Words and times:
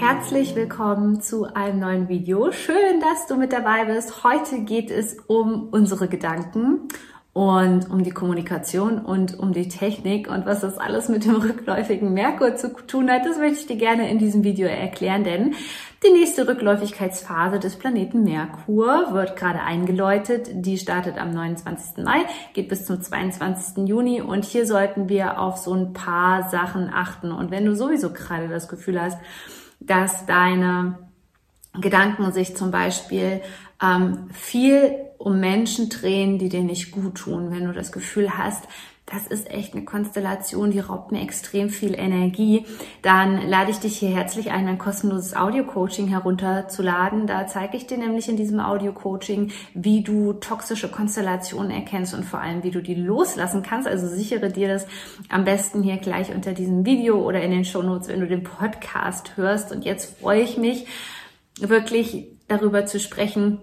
Herzlich 0.00 0.56
willkommen 0.56 1.20
zu 1.20 1.44
einem 1.54 1.78
neuen 1.78 2.08
Video. 2.08 2.52
Schön, 2.52 3.00
dass 3.00 3.26
du 3.26 3.36
mit 3.36 3.52
dabei 3.52 3.84
bist. 3.84 4.24
Heute 4.24 4.60
geht 4.60 4.90
es 4.90 5.18
um 5.26 5.68
unsere 5.72 6.08
Gedanken 6.08 6.88
und 7.34 7.90
um 7.90 8.02
die 8.02 8.10
Kommunikation 8.10 8.98
und 8.98 9.38
um 9.38 9.52
die 9.52 9.68
Technik 9.68 10.26
und 10.30 10.46
was 10.46 10.62
das 10.62 10.78
alles 10.78 11.10
mit 11.10 11.26
dem 11.26 11.36
rückläufigen 11.36 12.14
Merkur 12.14 12.56
zu 12.56 12.74
tun 12.86 13.10
hat. 13.10 13.26
Das 13.26 13.36
möchte 13.36 13.60
ich 13.60 13.66
dir 13.66 13.76
gerne 13.76 14.10
in 14.10 14.18
diesem 14.18 14.42
Video 14.42 14.68
erklären, 14.68 15.22
denn 15.22 15.54
die 16.02 16.12
nächste 16.12 16.48
Rückläufigkeitsphase 16.48 17.58
des 17.58 17.76
Planeten 17.76 18.24
Merkur 18.24 19.12
wird 19.12 19.36
gerade 19.36 19.60
eingeläutet. 19.60 20.48
Die 20.54 20.78
startet 20.78 21.18
am 21.18 21.30
29. 21.30 22.02
Mai, 22.02 22.24
geht 22.54 22.70
bis 22.70 22.86
zum 22.86 23.02
22. 23.02 23.86
Juni 23.86 24.22
und 24.22 24.46
hier 24.46 24.66
sollten 24.66 25.10
wir 25.10 25.38
auf 25.38 25.58
so 25.58 25.74
ein 25.74 25.92
paar 25.92 26.48
Sachen 26.48 26.90
achten. 26.90 27.32
Und 27.32 27.50
wenn 27.50 27.66
du 27.66 27.76
sowieso 27.76 28.14
gerade 28.14 28.48
das 28.48 28.66
Gefühl 28.66 28.98
hast, 28.98 29.18
dass 29.80 30.26
deine 30.26 30.98
Gedanken 31.80 32.32
sich 32.32 32.56
zum 32.56 32.70
Beispiel 32.70 33.42
ähm, 33.82 34.28
viel 34.32 35.09
um 35.20 35.38
Menschen 35.38 35.90
drehen, 35.90 36.38
die 36.38 36.48
dir 36.48 36.62
nicht 36.62 36.92
gut 36.92 37.14
tun. 37.16 37.50
Wenn 37.50 37.66
du 37.66 37.72
das 37.72 37.92
Gefühl 37.92 38.38
hast, 38.38 38.64
das 39.04 39.26
ist 39.26 39.50
echt 39.50 39.74
eine 39.74 39.84
Konstellation, 39.84 40.70
die 40.70 40.78
raubt 40.78 41.12
mir 41.12 41.20
extrem 41.20 41.68
viel 41.68 41.94
Energie, 41.94 42.64
dann 43.02 43.46
lade 43.46 43.70
ich 43.70 43.78
dich 43.78 43.98
hier 43.98 44.10
herzlich 44.10 44.50
ein, 44.50 44.66
ein 44.66 44.78
kostenloses 44.78 45.36
Audio-Coaching 45.36 46.08
herunterzuladen. 46.08 47.26
Da 47.26 47.46
zeige 47.46 47.76
ich 47.76 47.86
dir 47.86 47.98
nämlich 47.98 48.30
in 48.30 48.36
diesem 48.36 48.60
Audio-Coaching, 48.60 49.50
wie 49.74 50.02
du 50.02 50.34
toxische 50.34 50.90
Konstellationen 50.90 51.70
erkennst 51.70 52.14
und 52.14 52.24
vor 52.24 52.40
allem, 52.40 52.62
wie 52.62 52.70
du 52.70 52.80
die 52.80 52.94
loslassen 52.94 53.62
kannst. 53.62 53.88
Also 53.88 54.06
sichere 54.06 54.50
dir 54.50 54.68
das 54.68 54.86
am 55.28 55.44
besten 55.44 55.82
hier 55.82 55.98
gleich 55.98 56.34
unter 56.34 56.54
diesem 56.54 56.86
Video 56.86 57.20
oder 57.20 57.42
in 57.42 57.50
den 57.50 57.66
Shownotes, 57.66 58.08
wenn 58.08 58.20
du 58.20 58.26
den 58.26 58.44
Podcast 58.44 59.36
hörst. 59.36 59.70
Und 59.70 59.84
jetzt 59.84 60.18
freue 60.18 60.40
ich 60.40 60.56
mich 60.56 60.86
wirklich 61.58 62.28
darüber 62.48 62.86
zu 62.86 62.98
sprechen, 62.98 63.60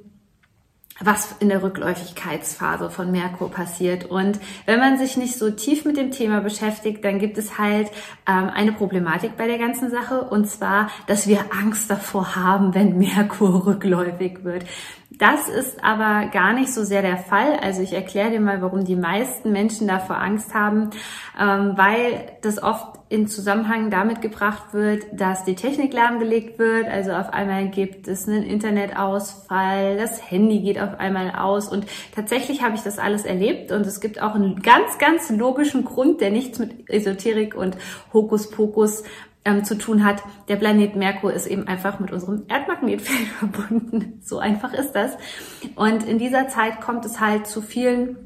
was 1.00 1.36
in 1.40 1.50
der 1.50 1.64
Rückläufigkeitsphase 1.64 2.90
von 2.90 3.12
Merkur 3.12 3.52
passiert. 3.52 4.06
Und 4.06 4.40
wenn 4.66 4.80
man 4.80 4.98
sich 4.98 5.18
nicht 5.18 5.38
so 5.38 5.52
tief 5.52 5.86
mit 5.86 5.98
dem 5.98 6.12
Thema 6.12 6.42
beschäftigt, 6.42 7.04
dann 7.06 7.20
gibt 7.20 7.38
es 7.38 7.58
halt 7.58 7.92
ähm, 8.28 8.50
eine 8.54 8.72
Problematik 8.72 9.38
bei 9.38 9.48
der 9.48 9.58
ganzen 9.58 9.90
Sache. 9.90 10.22
Und 10.22 10.50
zwar, 10.50 10.90
dass 11.08 11.28
wir 11.28 11.46
Angst 11.52 11.90
davor 11.90 12.36
haben, 12.36 12.74
wenn 12.74 12.98
Merkur 12.98 13.66
rückläufig 13.68 14.44
wird. 14.44 14.66
Das 15.18 15.50
ist 15.50 15.84
aber 15.84 16.28
gar 16.28 16.54
nicht 16.54 16.72
so 16.72 16.84
sehr 16.84 17.02
der 17.02 17.18
Fall. 17.18 17.58
Also 17.60 17.82
ich 17.82 17.94
erkläre 17.94 18.30
dir 18.30 18.40
mal, 18.40 18.62
warum 18.62 18.86
die 18.86 18.96
meisten 18.96 19.52
Menschen 19.52 19.88
davor 19.88 20.18
Angst 20.18 20.54
haben, 20.54 20.92
ähm, 21.40 21.74
weil 21.76 22.34
das 22.44 22.62
oft 22.62 23.00
in 23.10 23.28
Zusammenhang 23.28 23.90
damit 23.90 24.22
gebracht 24.22 24.74
wird, 24.74 25.06
dass 25.14 25.44
die 25.46 25.56
Technik 25.56 25.94
lahmgelegt 25.94 26.60
wird. 26.60 26.88
Also 26.88 27.14
auf 27.14 27.34
einmal 27.34 27.70
gibt 27.70 28.08
es 28.08 28.28
einen 28.28 28.44
Internetausfall, 28.44 29.98
das 29.98 30.30
Handy 30.30 30.60
geht 30.60 30.80
auf 30.80 31.00
einmal 31.00 31.32
aus 31.32 31.70
und 31.70 31.86
tatsächlich 32.14 32.62
habe 32.62 32.76
ich 32.76 32.82
das 32.82 33.00
alles 33.00 33.26
erlebt 33.26 33.72
und 33.72 33.88
es 33.88 34.02
gibt 34.02 34.22
auch 34.22 34.36
einen 34.36 34.62
ganz, 34.62 34.98
ganz 35.00 35.30
logischen 35.30 35.86
Grund, 35.86 36.22
der 36.22 36.32
nichts 36.32 36.60
mit 36.60 36.90
Esoterik 36.90 37.56
und 37.56 37.78
Hokuspokus 38.14 39.04
ähm, 39.48 39.64
zu 39.64 39.78
tun 39.78 40.04
hat. 40.04 40.22
Der 40.50 40.58
Planet 40.58 40.96
Merkur 40.96 41.34
ist 41.34 41.48
eben 41.48 41.68
einfach 41.68 42.00
mit 42.00 42.12
unserem 42.12 42.44
Erdmagnetfeld 42.48 43.28
verbunden. 43.40 44.22
So 44.24 44.40
einfach 44.40 44.74
ist 44.74 44.92
das. 44.92 45.18
Und 45.76 46.04
in 46.04 46.20
dieser 46.20 46.50
Zeit 46.50 46.82
kommt 46.82 47.06
es 47.06 47.20
halt 47.20 47.48
zu 47.48 47.62
vielen, 47.62 48.18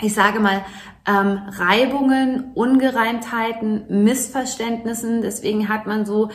ich 0.00 0.14
sage 0.14 0.40
mal, 0.40 0.64
ähm, 1.06 1.38
Reibungen, 1.48 2.52
Ungereimtheiten, 2.54 4.02
Missverständnissen. 4.02 5.20
Deswegen 5.20 5.68
hat 5.68 5.86
man 5.86 6.06
so 6.06 6.30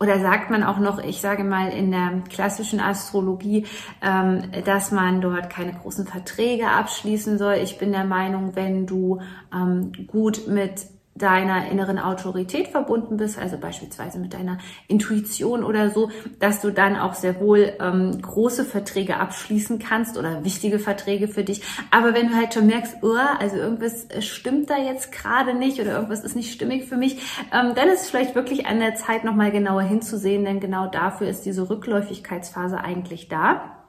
oder 0.00 0.18
sagt 0.18 0.50
man 0.50 0.64
auch 0.64 0.78
noch, 0.78 0.98
ich 0.98 1.20
sage 1.20 1.44
mal 1.44 1.68
in 1.68 1.90
der 1.90 2.22
klassischen 2.30 2.80
Astrologie, 2.80 3.66
ähm, 4.00 4.50
dass 4.64 4.92
man 4.92 5.20
dort 5.20 5.50
keine 5.50 5.74
großen 5.74 6.06
Verträge 6.06 6.68
abschließen 6.68 7.36
soll. 7.38 7.56
Ich 7.62 7.78
bin 7.78 7.92
der 7.92 8.04
Meinung, 8.04 8.56
wenn 8.56 8.86
du 8.86 9.20
ähm, 9.54 9.92
gut 10.06 10.48
mit 10.48 10.86
deiner 11.14 11.70
inneren 11.70 11.98
Autorität 11.98 12.68
verbunden 12.68 13.16
bist, 13.16 13.38
also 13.38 13.58
beispielsweise 13.58 14.18
mit 14.18 14.32
deiner 14.32 14.58
Intuition 14.88 15.64
oder 15.64 15.90
so, 15.90 16.10
dass 16.38 16.60
du 16.60 16.70
dann 16.70 16.96
auch 16.96 17.14
sehr 17.14 17.40
wohl 17.40 17.72
ähm, 17.80 18.20
große 18.22 18.64
Verträge 18.64 19.16
abschließen 19.16 19.78
kannst 19.78 20.16
oder 20.16 20.44
wichtige 20.44 20.78
Verträge 20.78 21.28
für 21.28 21.44
dich. 21.44 21.62
Aber 21.90 22.14
wenn 22.14 22.28
du 22.28 22.36
halt 22.36 22.54
schon 22.54 22.66
merkst, 22.66 22.98
oh, 23.02 23.16
also 23.38 23.56
irgendwas 23.56 24.06
stimmt 24.20 24.70
da 24.70 24.78
jetzt 24.78 25.12
gerade 25.12 25.54
nicht 25.54 25.80
oder 25.80 25.92
irgendwas 25.92 26.24
ist 26.24 26.36
nicht 26.36 26.52
stimmig 26.52 26.84
für 26.84 26.96
mich, 26.96 27.18
ähm, 27.52 27.74
dann 27.74 27.88
ist 27.88 28.02
es 28.02 28.10
vielleicht 28.10 28.34
wirklich 28.34 28.66
an 28.66 28.80
der 28.80 28.94
Zeit, 28.94 29.24
nochmal 29.24 29.50
genauer 29.50 29.82
hinzusehen, 29.82 30.44
denn 30.44 30.60
genau 30.60 30.86
dafür 30.86 31.28
ist 31.28 31.44
diese 31.44 31.68
Rückläufigkeitsphase 31.68 32.78
eigentlich 32.78 33.28
da 33.28 33.79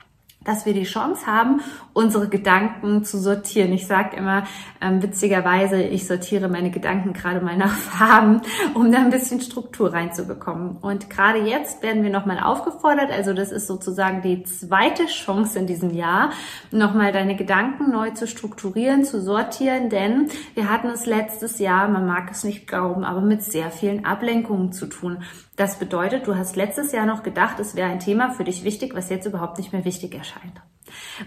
dass 0.43 0.65
wir 0.65 0.73
die 0.73 0.83
Chance 0.83 1.27
haben, 1.27 1.61
unsere 1.93 2.27
Gedanken 2.27 3.03
zu 3.03 3.19
sortieren. 3.19 3.71
Ich 3.73 3.85
sage 3.85 4.15
immer 4.17 4.43
ähm, 4.81 5.03
witzigerweise, 5.03 5.81
ich 5.83 6.07
sortiere 6.07 6.47
meine 6.49 6.71
Gedanken 6.71 7.13
gerade 7.13 7.41
mal 7.41 7.55
nach 7.57 7.75
Farben, 7.75 8.41
um 8.73 8.91
da 8.91 8.99
ein 8.99 9.11
bisschen 9.11 9.39
Struktur 9.39 9.93
reinzubekommen. 9.93 10.77
Und 10.77 11.09
gerade 11.09 11.39
jetzt 11.39 11.83
werden 11.83 12.01
wir 12.03 12.09
nochmal 12.09 12.39
aufgefordert, 12.39 13.11
also 13.11 13.33
das 13.33 13.51
ist 13.51 13.67
sozusagen 13.67 14.21
die 14.21 14.43
zweite 14.43 15.05
Chance 15.05 15.59
in 15.59 15.67
diesem 15.67 15.93
Jahr, 15.93 16.31
nochmal 16.71 17.11
deine 17.11 17.35
Gedanken 17.35 17.91
neu 17.91 18.09
zu 18.11 18.27
strukturieren, 18.27 19.03
zu 19.03 19.21
sortieren, 19.21 19.89
denn 19.89 20.29
wir 20.55 20.69
hatten 20.69 20.87
es 20.87 21.05
letztes 21.05 21.59
Jahr, 21.59 21.87
man 21.87 22.07
mag 22.07 22.31
es 22.31 22.43
nicht 22.43 22.67
glauben, 22.67 23.03
aber 23.03 23.21
mit 23.21 23.43
sehr 23.43 23.69
vielen 23.69 24.05
Ablenkungen 24.05 24.71
zu 24.71 24.87
tun. 24.87 25.19
Das 25.61 25.77
bedeutet, 25.77 26.25
du 26.25 26.35
hast 26.35 26.55
letztes 26.55 26.91
Jahr 26.91 27.05
noch 27.05 27.21
gedacht, 27.21 27.59
es 27.59 27.75
wäre 27.75 27.87
ein 27.87 27.99
Thema 27.99 28.31
für 28.31 28.43
dich 28.43 28.63
wichtig, 28.63 28.95
was 28.95 29.11
jetzt 29.11 29.27
überhaupt 29.27 29.59
nicht 29.59 29.71
mehr 29.71 29.85
wichtig 29.85 30.15
erscheint. 30.15 30.59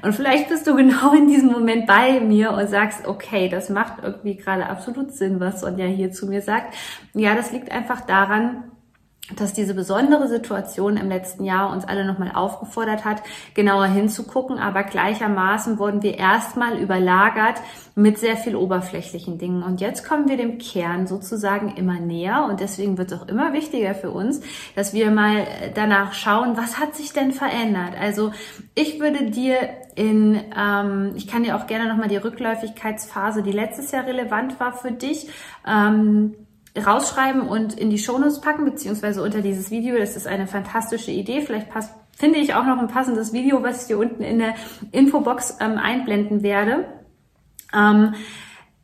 Und 0.02 0.12
vielleicht 0.12 0.48
bist 0.48 0.66
du 0.66 0.74
genau 0.76 1.14
in 1.14 1.28
diesem 1.28 1.52
Moment 1.52 1.86
bei 1.86 2.18
mir 2.18 2.50
und 2.50 2.68
sagst, 2.68 3.06
okay, 3.06 3.48
das 3.48 3.68
macht 3.68 4.02
irgendwie 4.02 4.34
gerade 4.34 4.66
absolut 4.66 5.12
Sinn, 5.12 5.38
was 5.38 5.60
Sonja 5.60 5.86
hier 5.86 6.10
zu 6.10 6.26
mir 6.26 6.42
sagt. 6.42 6.74
Ja, 7.12 7.36
das 7.36 7.52
liegt 7.52 7.70
einfach 7.70 8.00
daran, 8.00 8.72
dass 9.36 9.54
diese 9.54 9.74
besondere 9.74 10.28
Situation 10.28 10.98
im 10.98 11.08
letzten 11.08 11.44
Jahr 11.44 11.72
uns 11.72 11.86
alle 11.86 12.04
nochmal 12.04 12.32
aufgefordert 12.34 13.06
hat, 13.06 13.22
genauer 13.54 13.86
hinzugucken, 13.86 14.58
aber 14.58 14.82
gleichermaßen 14.82 15.78
wurden 15.78 16.02
wir 16.02 16.18
erstmal 16.18 16.78
überlagert 16.78 17.56
mit 17.94 18.18
sehr 18.18 18.36
viel 18.36 18.54
oberflächlichen 18.54 19.38
Dingen. 19.38 19.62
Und 19.62 19.80
jetzt 19.80 20.06
kommen 20.06 20.28
wir 20.28 20.36
dem 20.36 20.58
Kern 20.58 21.06
sozusagen 21.06 21.74
immer 21.76 22.00
näher 22.00 22.46
und 22.50 22.60
deswegen 22.60 22.98
wird 22.98 23.12
es 23.12 23.20
auch 23.20 23.28
immer 23.28 23.54
wichtiger 23.54 23.94
für 23.94 24.10
uns, 24.10 24.42
dass 24.74 24.92
wir 24.92 25.10
mal 25.10 25.46
danach 25.74 26.12
schauen, 26.12 26.58
was 26.58 26.78
hat 26.78 26.94
sich 26.94 27.14
denn 27.14 27.32
verändert? 27.32 27.94
Also 27.98 28.32
ich 28.74 29.00
würde 29.00 29.30
dir 29.30 29.56
in, 29.94 30.38
ähm, 30.54 31.12
ich 31.16 31.28
kann 31.28 31.44
dir 31.44 31.56
auch 31.56 31.66
gerne 31.66 31.88
nochmal 31.88 32.08
die 32.08 32.16
Rückläufigkeitsphase, 32.16 33.42
die 33.42 33.52
letztes 33.52 33.90
Jahr 33.90 34.06
relevant 34.06 34.60
war 34.60 34.72
für 34.72 34.92
dich, 34.92 35.30
ähm, 35.66 36.34
rausschreiben 36.76 37.42
und 37.42 37.78
in 37.78 37.90
die 37.90 37.98
Shownotes 37.98 38.40
packen, 38.40 38.64
beziehungsweise 38.64 39.22
unter 39.22 39.40
dieses 39.40 39.70
Video. 39.70 39.96
Das 39.96 40.16
ist 40.16 40.26
eine 40.26 40.46
fantastische 40.46 41.10
Idee. 41.10 41.42
Vielleicht 41.42 41.70
passt, 41.70 41.92
finde 42.16 42.38
ich 42.38 42.54
auch 42.54 42.64
noch 42.64 42.78
ein 42.78 42.88
passendes 42.88 43.32
Video, 43.32 43.62
was 43.62 43.82
ich 43.82 43.88
dir 43.88 43.98
unten 43.98 44.22
in 44.22 44.38
der 44.38 44.54
Infobox 44.92 45.58
ähm, 45.60 45.78
einblenden 45.78 46.42
werde. 46.42 46.86
Ähm, 47.72 48.14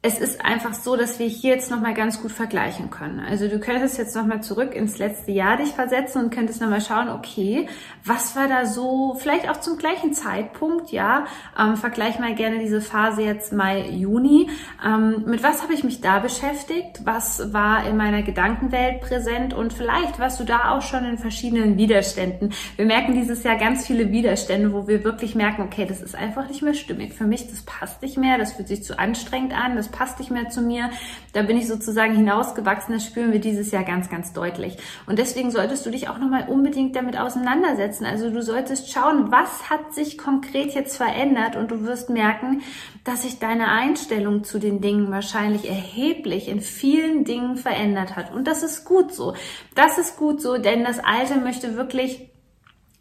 es 0.02 0.19
ist 0.19 0.43
einfach 0.43 0.73
so, 0.73 0.97
dass 0.97 1.19
wir 1.19 1.26
hier 1.26 1.55
jetzt 1.56 1.70
nochmal 1.70 1.93
ganz 1.93 2.23
gut 2.23 2.32
vergleichen 2.32 2.88
können. 2.88 3.20
Also 3.20 3.49
du 3.49 3.58
könntest 3.58 3.99
jetzt 3.99 4.17
nochmal 4.17 4.43
zurück 4.43 4.75
ins 4.75 4.97
letzte 4.97 5.31
Jahr 5.31 5.58
dich 5.58 5.73
versetzen 5.73 6.25
und 6.25 6.31
könntest 6.35 6.62
nochmal 6.62 6.81
schauen, 6.81 7.11
okay, 7.11 7.69
was 8.02 8.35
war 8.35 8.49
da 8.49 8.64
so, 8.64 9.14
vielleicht 9.20 9.50
auch 9.50 9.61
zum 9.61 9.76
gleichen 9.76 10.14
Zeitpunkt, 10.14 10.91
ja, 10.91 11.26
ähm, 11.58 11.76
vergleich 11.76 12.19
mal 12.19 12.35
gerne 12.35 12.61
diese 12.61 12.81
Phase 12.81 13.20
jetzt 13.20 13.52
Mai, 13.52 13.91
Juni. 13.91 14.49
Ähm, 14.82 15.25
mit 15.26 15.43
was 15.43 15.62
habe 15.62 15.75
ich 15.75 15.85
mich 15.85 16.00
da 16.00 16.20
beschäftigt? 16.20 17.03
Was 17.05 17.53
war 17.53 17.87
in 17.87 17.99
meiner 17.99 18.23
Gedankenwelt 18.23 19.03
präsent? 19.03 19.53
Und 19.53 19.75
vielleicht 19.75 20.19
warst 20.19 20.41
du 20.41 20.44
da 20.44 20.70
auch 20.70 20.82
schon 20.82 21.05
in 21.05 21.19
verschiedenen 21.19 21.76
Widerständen. 21.76 22.55
Wir 22.76 22.87
merken 22.87 23.12
dieses 23.12 23.43
Jahr 23.43 23.58
ganz 23.58 23.87
viele 23.87 24.11
Widerstände, 24.11 24.73
wo 24.73 24.88
wir 24.88 25.05
wirklich 25.05 25.35
merken, 25.35 25.61
okay, 25.61 25.85
das 25.87 26.00
ist 26.00 26.14
einfach 26.14 26.49
nicht 26.49 26.62
mehr 26.62 26.73
stimmig 26.73 27.12
für 27.12 27.25
mich, 27.25 27.50
das 27.50 27.61
passt 27.67 28.00
nicht 28.00 28.17
mehr, 28.17 28.38
das 28.38 28.55
fühlt 28.55 28.69
sich 28.69 28.82
zu 28.82 28.99
anstrengend 28.99 29.53
an, 29.53 29.76
das 29.76 29.90
passt 29.93 30.19
nicht 30.19 30.31
mehr 30.31 30.49
zu 30.49 30.63
mir, 30.63 30.91
da 31.33 31.43
bin 31.43 31.57
ich 31.57 31.69
sozusagen 31.69 32.15
hinausgewachsen, 32.15 32.95
das 32.95 33.05
spüren 33.05 33.33
wir 33.33 33.41
dieses 33.41 33.71
Jahr 33.71 33.85
ganz, 33.85 34.09
ganz 34.09 34.33
deutlich. 34.33 34.77
Und 35.07 35.19
deswegen 35.19 35.51
solltest 35.51 35.85
du 35.87 35.91
dich 35.91 36.09
auch 36.09 36.19
nochmal 36.19 36.49
unbedingt 36.49 36.97
damit 36.97 37.19
auseinandersetzen. 37.19 38.05
Also 38.05 38.31
du 38.31 38.43
solltest 38.43 38.93
schauen, 38.93 39.31
was 39.31 39.71
hat 39.71 39.95
sich 39.95 40.19
konkret 40.19 40.75
jetzt 40.75 40.97
verändert 40.97 41.57
und 41.57 41.71
du 41.71 41.85
wirst 41.85 42.11
merken, 42.11 42.63
dass 43.05 43.23
sich 43.23 43.39
deine 43.39 43.69
Einstellung 43.69 44.45
zu 44.45 44.59
den 44.59 44.81
Dingen 44.81 45.11
wahrscheinlich 45.11 45.69
erheblich 45.69 46.49
in 46.49 46.61
vielen 46.61 47.25
Dingen 47.25 47.57
verändert 47.57 48.17
hat. 48.17 48.33
Und 48.33 48.47
das 48.47 48.63
ist 48.63 48.85
gut 48.85 49.15
so. 49.15 49.35
Das 49.75 49.99
ist 49.99 50.17
gut 50.17 50.41
so, 50.41 50.59
denn 50.59 50.85
das 50.85 50.99
Alte 50.99 51.37
möchte 51.37 51.77
wirklich 51.77 52.30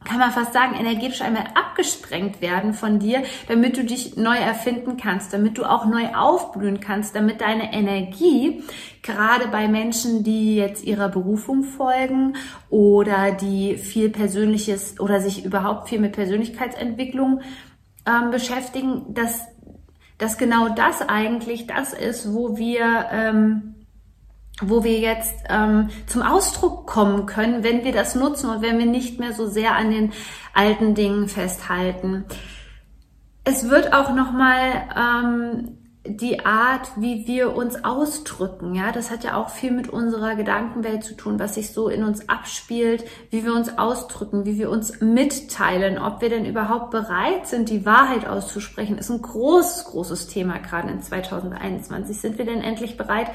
kann 0.05 0.19
man 0.19 0.31
fast 0.31 0.53
sagen, 0.53 0.75
energetisch 0.75 1.21
einmal 1.21 1.45
abgesprengt 1.55 2.41
werden 2.41 2.73
von 2.73 2.99
dir, 2.99 3.23
damit 3.47 3.75
du 3.77 3.83
dich 3.83 4.15
neu 4.15 4.37
erfinden 4.37 4.95
kannst, 4.97 5.33
damit 5.33 5.57
du 5.57 5.65
auch 5.65 5.85
neu 5.85 6.15
aufblühen 6.15 6.79
kannst, 6.79 7.15
damit 7.15 7.41
deine 7.41 7.73
Energie, 7.73 8.63
gerade 9.01 9.47
bei 9.47 9.67
Menschen, 9.67 10.23
die 10.23 10.55
jetzt 10.55 10.83
ihrer 10.83 11.09
Berufung 11.09 11.63
folgen 11.63 12.37
oder 12.69 13.31
die 13.31 13.77
viel 13.77 14.09
Persönliches 14.09 14.99
oder 14.99 15.19
sich 15.19 15.43
überhaupt 15.43 15.89
viel 15.89 15.99
mit 15.99 16.13
Persönlichkeitsentwicklung 16.13 17.41
ähm, 18.05 18.31
beschäftigen, 18.31 19.13
dass, 19.13 19.47
dass 20.17 20.37
genau 20.37 20.69
das 20.69 21.01
eigentlich 21.01 21.67
das 21.67 21.93
ist, 21.93 22.33
wo 22.33 22.57
wir 22.57 23.07
ähm, 23.11 23.75
wo 24.61 24.83
wir 24.83 24.99
jetzt 24.99 25.35
ähm, 25.49 25.89
zum 26.07 26.21
Ausdruck 26.21 26.87
kommen 26.87 27.25
können, 27.25 27.63
wenn 27.63 27.83
wir 27.83 27.91
das 27.91 28.15
nutzen 28.15 28.49
und 28.49 28.61
wenn 28.61 28.77
wir 28.77 28.85
nicht 28.85 29.19
mehr 29.19 29.33
so 29.33 29.47
sehr 29.47 29.75
an 29.75 29.91
den 29.91 30.11
alten 30.53 30.95
Dingen 30.95 31.27
festhalten. 31.27 32.25
Es 33.43 33.69
wird 33.69 33.93
auch 33.93 34.13
nochmal 34.13 34.87
ähm, 34.95 35.77
die 36.05 36.45
Art, 36.45 36.91
wie 36.95 37.27
wir 37.27 37.55
uns 37.55 37.83
ausdrücken, 37.83 38.73
ja, 38.73 38.91
das 38.91 39.11
hat 39.11 39.23
ja 39.23 39.35
auch 39.35 39.49
viel 39.49 39.71
mit 39.71 39.89
unserer 39.89 40.35
Gedankenwelt 40.35 41.03
zu 41.03 41.15
tun, 41.15 41.39
was 41.39 41.55
sich 41.55 41.71
so 41.71 41.89
in 41.89 42.03
uns 42.03 42.29
abspielt, 42.29 43.03
wie 43.29 43.43
wir 43.43 43.53
uns 43.53 43.77
ausdrücken, 43.77 44.45
wie 44.45 44.57
wir 44.57 44.69
uns 44.69 45.01
mitteilen, 45.01 45.99
ob 45.99 46.21
wir 46.21 46.29
denn 46.29 46.45
überhaupt 46.45 46.91
bereit 46.91 47.47
sind, 47.47 47.69
die 47.69 47.85
Wahrheit 47.85 48.27
auszusprechen, 48.27 48.97
ist 48.97 49.11
ein 49.11 49.21
großes, 49.21 49.85
großes 49.85 50.27
Thema 50.27 50.59
gerade 50.59 50.89
in 50.89 51.01
2021. 51.01 52.19
Sind 52.19 52.37
wir 52.37 52.45
denn 52.45 52.61
endlich 52.61 52.97
bereit, 52.97 53.27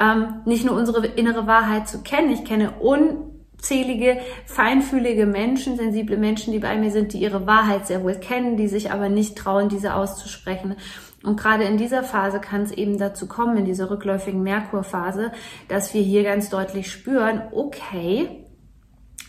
ähm, 0.00 0.42
nicht 0.44 0.64
nur 0.64 0.76
unsere 0.76 1.06
innere 1.06 1.46
Wahrheit 1.46 1.88
zu 1.88 2.02
kennen? 2.02 2.30
Ich 2.30 2.44
kenne 2.44 2.72
unzählige, 2.80 4.18
feinfühlige 4.46 5.26
Menschen, 5.26 5.76
sensible 5.76 6.16
Menschen, 6.16 6.52
die 6.52 6.58
bei 6.58 6.76
mir 6.76 6.90
sind, 6.90 7.12
die 7.12 7.18
ihre 7.18 7.46
Wahrheit 7.46 7.86
sehr 7.86 8.04
wohl 8.04 8.14
kennen, 8.14 8.56
die 8.56 8.68
sich 8.68 8.90
aber 8.90 9.08
nicht 9.08 9.36
trauen, 9.36 9.68
diese 9.68 9.94
auszusprechen. 9.94 10.76
Und 11.22 11.40
gerade 11.40 11.64
in 11.64 11.76
dieser 11.76 12.04
Phase 12.04 12.40
kann 12.40 12.62
es 12.62 12.70
eben 12.70 12.98
dazu 12.98 13.26
kommen, 13.26 13.56
in 13.56 13.64
dieser 13.64 13.90
rückläufigen 13.90 14.42
Merkurphase, 14.42 15.32
dass 15.68 15.92
wir 15.92 16.02
hier 16.02 16.22
ganz 16.22 16.50
deutlich 16.50 16.90
spüren, 16.90 17.42
okay, 17.52 18.45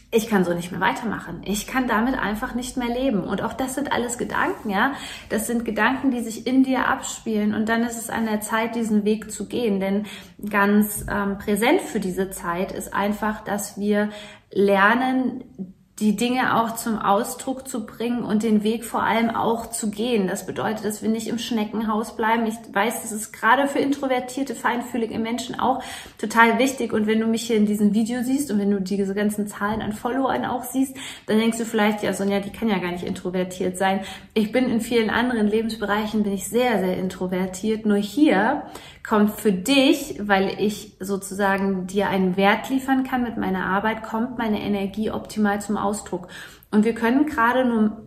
ich 0.09 0.27
kann 0.27 0.45
so 0.45 0.54
nicht 0.54 0.71
mehr 0.71 0.80
weitermachen. 0.80 1.42
Ich 1.44 1.68
kann 1.68 1.88
damit 1.88 2.18
einfach 2.18 2.56
nicht 2.56 2.77
mehr 2.77 2.88
leben. 2.88 3.24
Und 3.24 3.42
auch 3.42 3.54
das 3.54 3.75
sind 3.75 3.92
alles 3.92 4.18
Gedanken, 4.18 4.69
ja. 4.69 4.94
Das 5.30 5.48
sind 5.48 5.65
Gedanken, 5.65 6.12
die 6.12 6.21
sich 6.21 6.48
in 6.48 6.63
dir 6.63 6.88
abspielen. 6.88 7.54
Und 7.54 7.68
dann 7.68 7.83
ist 7.83 7.98
es 7.98 8.09
an 8.09 8.25
der 8.25 8.39
Zeit, 8.39 8.75
diesen 8.75 9.04
Weg 9.04 9.31
zu 9.31 9.48
gehen. 9.48 9.81
Denn 9.81 10.06
ganz 10.50 11.06
ähm, 11.12 11.38
präsent 11.38 11.81
für 11.81 12.00
diese 12.00 12.30
Zeit 12.30 12.71
ist 12.71 12.94
einfach, 12.94 13.44
dass 13.44 13.77
wir 13.77 14.09
lernen, 14.50 15.75
die 16.00 16.16
Dinge 16.16 16.56
auch 16.56 16.76
zum 16.76 17.00
Ausdruck 17.00 17.68
zu 17.68 17.88
bringen 17.88 18.24
und 18.24 18.44
den 18.44 18.62
Weg 18.64 18.86
vor 18.86 19.02
allem 19.02 19.32
auch 19.32 19.72
zu 19.72 19.90
gehen. 19.90 20.28
Das 20.28 20.46
bedeutet, 20.46 20.86
dass 20.86 21.02
wir 21.02 21.10
nicht 21.10 21.28
im 21.28 21.40
Schneckenhaus 21.40 22.16
bleiben. 22.16 22.46
Ich 22.46 22.56
weiß, 22.72 23.02
das 23.02 23.12
ist 23.12 23.34
gerade 23.34 23.68
für 23.68 23.80
introvertierte, 23.80 24.54
feinfühlige 24.54 25.18
Menschen 25.18 25.60
auch 25.60 25.82
total 26.20 26.60
wichtig. 26.60 26.94
Und 26.94 27.08
wenn 27.08 27.20
du 27.20 27.26
mich 27.26 27.48
hier 27.48 27.56
in 27.56 27.66
diesem 27.66 27.96
Video 27.96 28.22
siehst 28.22 28.52
und 28.52 28.60
wenn 28.60 28.70
du 28.70 28.80
diese 28.80 29.16
ganzen 29.16 29.48
Zahlen 29.48 29.82
an 29.82 29.92
Followern 29.92 30.46
auch 30.46 30.64
siehst, 30.64 30.96
dann 31.26 31.40
denkst 31.40 31.58
du 31.58 31.66
vielleicht, 31.66 32.04
ja, 32.04 32.14
Sonja, 32.14 32.42
die 32.42 32.52
kann 32.52 32.70
ja 32.70 32.78
gar 32.78 32.92
nicht 32.92 33.04
introvertiert 33.04 33.80
sein. 33.80 34.02
Ich 34.36 34.52
bin 34.52 34.70
in 34.70 34.82
vielen 34.82 35.10
anderen 35.10 35.48
Lebensbereichen, 35.48 36.22
bin 36.22 36.34
ich 36.34 36.48
sehr, 36.48 36.78
sehr 36.78 36.98
introvertiert. 36.98 37.88
Nur 37.88 37.98
hier 37.98 38.64
kommt 39.07 39.39
für 39.39 39.54
dich, 39.54 40.19
weil 40.19 40.57
ich 40.59 40.98
sozusagen 41.00 41.88
dir 41.88 42.09
einen 42.09 42.36
Wert 42.36 42.69
liefern 42.69 43.04
kann 43.04 43.24
mit 43.24 43.38
meiner 43.38 43.65
Arbeit, 43.65 44.04
kommt 44.04 44.38
meine 44.38 44.62
Energie 44.62 45.12
optimal 45.12 45.62
zum 45.62 45.77
Ausdruck. 45.77 46.27
Und 46.71 46.83
wir 46.83 46.94
können 46.94 47.25
gerade 47.25 47.63
nur, 47.65 48.01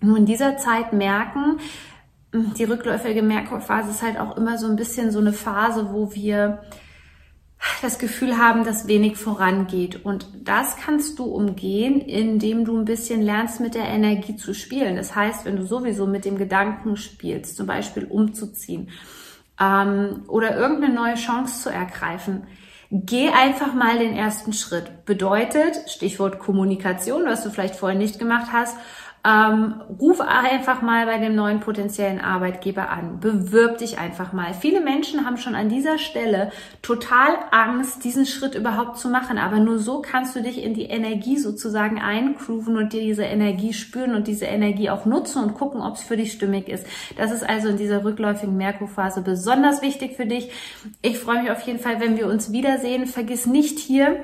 nur 0.00 0.18
in 0.18 0.26
dieser 0.26 0.58
Zeit 0.58 0.92
merken, 0.92 1.58
die 2.32 2.64
rückläufige 2.64 3.22
Merkurphase 3.22 3.90
ist 3.90 4.02
halt 4.02 4.18
auch 4.18 4.36
immer 4.36 4.58
so 4.58 4.66
ein 4.66 4.76
bisschen 4.76 5.10
so 5.10 5.20
eine 5.20 5.32
Phase, 5.32 5.88
wo 5.92 6.14
wir 6.14 6.60
das 7.80 7.98
Gefühl 7.98 8.36
haben, 8.36 8.64
dass 8.64 8.86
wenig 8.86 9.16
vorangeht. 9.16 10.04
Und 10.04 10.28
das 10.44 10.76
kannst 10.76 11.18
du 11.18 11.24
umgehen, 11.24 11.98
indem 12.02 12.66
du 12.66 12.76
ein 12.76 12.84
bisschen 12.84 13.22
lernst, 13.22 13.60
mit 13.60 13.74
der 13.74 13.88
Energie 13.88 14.36
zu 14.36 14.52
spielen. 14.52 14.96
Das 14.96 15.14
heißt, 15.14 15.46
wenn 15.46 15.56
du 15.56 15.64
sowieso 15.64 16.06
mit 16.06 16.26
dem 16.26 16.36
Gedanken 16.36 16.98
spielst, 16.98 17.56
zum 17.56 17.66
Beispiel 17.66 18.04
umzuziehen, 18.04 18.90
ähm, 19.60 20.24
oder 20.28 20.56
irgendeine 20.56 20.94
neue 20.94 21.14
Chance 21.14 21.62
zu 21.62 21.70
ergreifen. 21.70 22.46
Geh 22.90 23.30
einfach 23.30 23.74
mal 23.74 23.98
den 23.98 24.14
ersten 24.14 24.52
Schritt. 24.52 25.04
Bedeutet, 25.06 25.90
Stichwort 25.90 26.38
Kommunikation, 26.38 27.24
was 27.26 27.42
du 27.42 27.50
vielleicht 27.50 27.74
vorher 27.74 27.98
nicht 27.98 28.18
gemacht 28.18 28.52
hast, 28.52 28.76
ähm, 29.26 29.82
ruf 30.00 30.20
einfach 30.20 30.82
mal 30.82 31.06
bei 31.06 31.18
dem 31.18 31.34
neuen 31.34 31.58
potenziellen 31.58 32.20
Arbeitgeber 32.20 32.90
an. 32.90 33.18
Bewirb 33.18 33.78
dich 33.78 33.98
einfach 33.98 34.32
mal. 34.32 34.54
Viele 34.54 34.80
Menschen 34.80 35.26
haben 35.26 35.36
schon 35.36 35.56
an 35.56 35.68
dieser 35.68 35.98
Stelle 35.98 36.52
total 36.80 37.36
Angst, 37.50 38.04
diesen 38.04 38.24
Schritt 38.24 38.54
überhaupt 38.54 38.98
zu 38.98 39.08
machen. 39.08 39.38
Aber 39.38 39.58
nur 39.58 39.78
so 39.78 40.00
kannst 40.00 40.36
du 40.36 40.42
dich 40.42 40.62
in 40.62 40.74
die 40.74 40.84
Energie 40.84 41.38
sozusagen 41.38 42.00
eingrooven 42.00 42.76
und 42.76 42.92
dir 42.92 43.00
diese 43.00 43.24
Energie 43.24 43.72
spüren 43.72 44.14
und 44.14 44.28
diese 44.28 44.44
Energie 44.44 44.90
auch 44.90 45.06
nutzen 45.06 45.42
und 45.42 45.54
gucken, 45.54 45.80
ob 45.80 45.96
es 45.96 46.02
für 46.02 46.16
dich 46.16 46.30
stimmig 46.30 46.68
ist. 46.68 46.86
Das 47.16 47.32
ist 47.32 47.42
also 47.42 47.68
in 47.68 47.78
dieser 47.78 48.04
rückläufigen 48.04 48.56
Merkurphase 48.56 49.22
besonders 49.22 49.82
wichtig 49.82 50.14
für 50.16 50.26
dich. 50.26 50.52
Ich 51.02 51.18
freue 51.18 51.42
mich 51.42 51.50
auf 51.50 51.62
jeden 51.62 51.80
Fall, 51.80 51.98
wenn 51.98 52.16
wir 52.16 52.28
uns 52.28 52.52
wiedersehen. 52.52 53.06
Vergiss 53.06 53.46
nicht 53.46 53.80
hier 53.80 54.20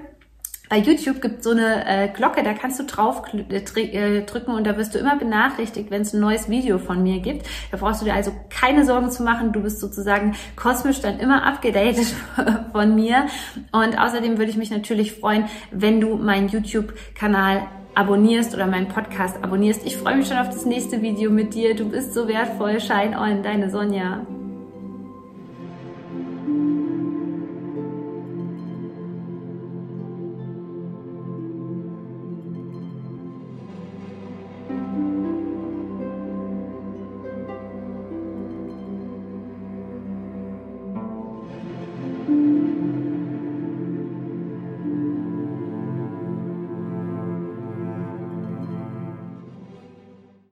bei 0.72 0.78
YouTube 0.78 1.20
gibt 1.20 1.42
so 1.42 1.50
eine 1.50 1.86
äh, 1.86 2.08
Glocke, 2.08 2.42
da 2.42 2.54
kannst 2.54 2.80
du 2.80 2.84
drauf 2.84 3.24
äh, 3.34 3.56
äh, 3.58 4.24
drücken 4.24 4.52
und 4.52 4.66
da 4.66 4.78
wirst 4.78 4.94
du 4.94 4.98
immer 4.98 5.16
benachrichtigt, 5.16 5.90
wenn 5.90 6.00
es 6.00 6.14
ein 6.14 6.20
neues 6.20 6.48
Video 6.48 6.78
von 6.78 7.02
mir 7.02 7.20
gibt. 7.20 7.46
Da 7.70 7.76
brauchst 7.76 8.00
du 8.00 8.06
dir 8.06 8.14
also 8.14 8.32
keine 8.48 8.86
Sorgen 8.86 9.10
zu 9.10 9.22
machen. 9.22 9.52
Du 9.52 9.60
bist 9.60 9.80
sozusagen 9.80 10.34
kosmisch 10.56 11.02
dann 11.02 11.20
immer 11.20 11.44
abgedatet 11.44 12.06
von 12.72 12.94
mir. 12.94 13.26
Und 13.70 14.00
außerdem 14.00 14.38
würde 14.38 14.50
ich 14.50 14.56
mich 14.56 14.70
natürlich 14.70 15.12
freuen, 15.12 15.44
wenn 15.72 16.00
du 16.00 16.16
meinen 16.16 16.48
YouTube-Kanal 16.48 17.66
abonnierst 17.94 18.54
oder 18.54 18.66
meinen 18.66 18.88
Podcast 18.88 19.44
abonnierst. 19.44 19.84
Ich 19.84 19.98
freue 19.98 20.16
mich 20.16 20.26
schon 20.26 20.38
auf 20.38 20.48
das 20.48 20.64
nächste 20.64 21.02
Video 21.02 21.30
mit 21.30 21.52
dir. 21.52 21.76
Du 21.76 21.90
bist 21.90 22.14
so 22.14 22.28
wertvoll. 22.28 22.80
Shine 22.80 23.20
on, 23.20 23.42
deine 23.42 23.68
Sonja. 23.68 24.26